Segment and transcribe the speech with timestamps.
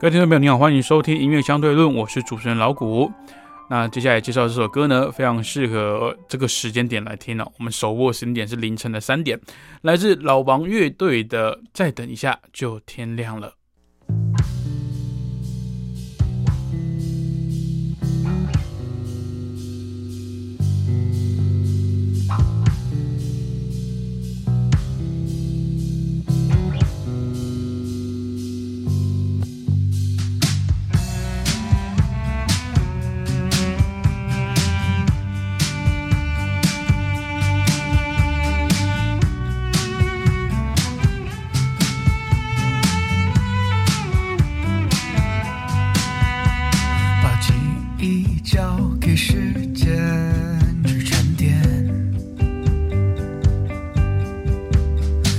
[0.00, 3.12] 各位听众朋友，你好，欢迎收听音乐相对论，我是主持人老谷。
[3.68, 7.46] 那接下来介绍这首歌呢，非常适合这个时间点来听哦。
[7.58, 9.38] 我们手握时间点是凌晨的三点，
[9.82, 13.48] 来自老王乐队的《再等一下就天亮了》。
[48.42, 49.96] 交给时间
[50.84, 51.56] 去沉淀，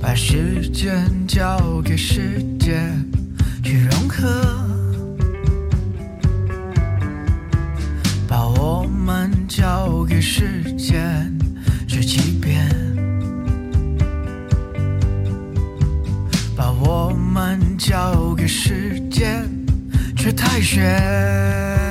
[0.00, 3.04] 把时间交给时间
[3.62, 4.28] 去融合，
[8.28, 11.36] 把我们交给时间
[11.88, 12.68] 去欺骗，
[16.54, 19.44] 把我们交给时间
[20.16, 21.81] 去探险。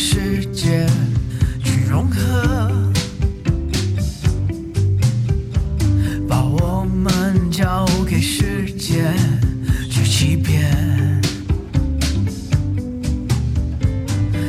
[0.00, 0.86] 世界
[1.64, 2.70] 去融合
[6.28, 9.12] 把我们交给时间
[9.90, 10.72] 去欺骗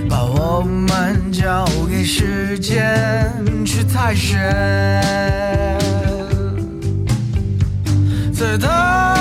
[0.07, 3.33] 把我们交给时间
[3.65, 4.37] 去探险
[8.31, 9.18] 在等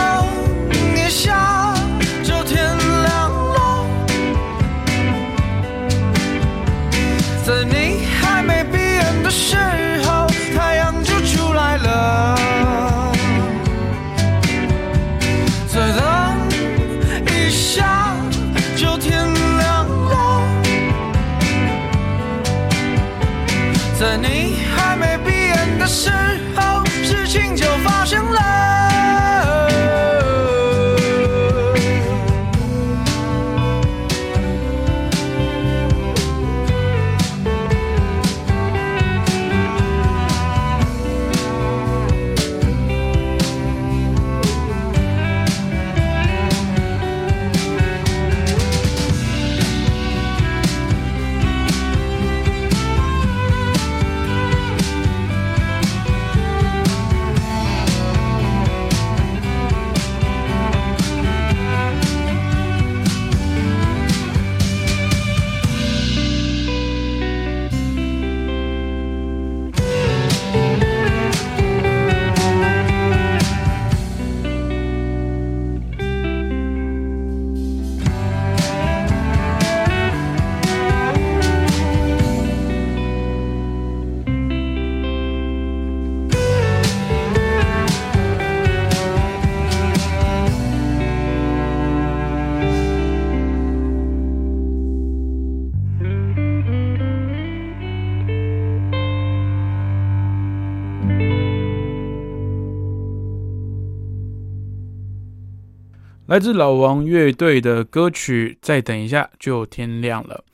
[106.29, 110.45] 来自老王乐队的歌曲《再等一下就天亮了》。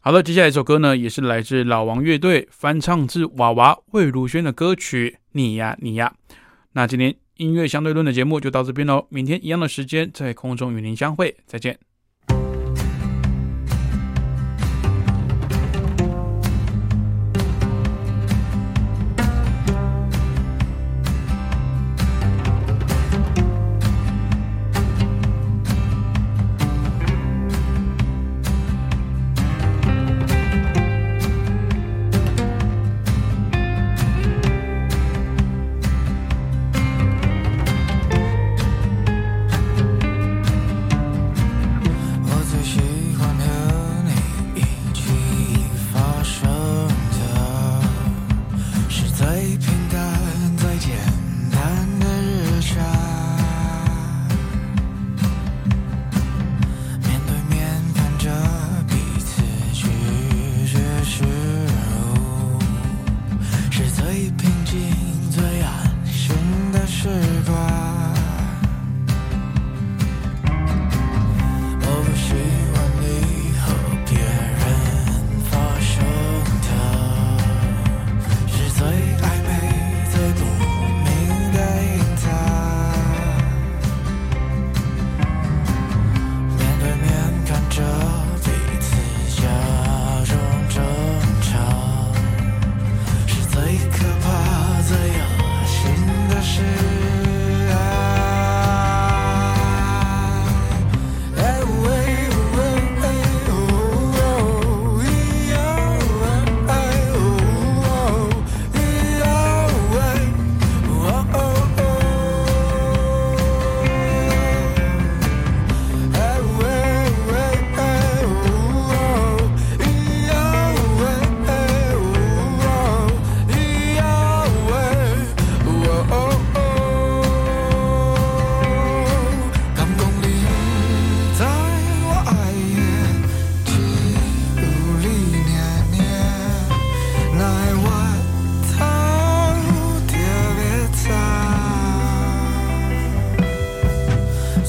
[0.00, 6.14] 好了，接下来一首歌呢，也是来自老王乐队翻唱自娃娃魏如萱的歌曲《你呀你呀》。
[6.72, 11.89] 那今天音乐相对论的节目就到这边喽，明天一样的时间在空中与您相会，再见。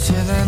[0.01, 0.40] to the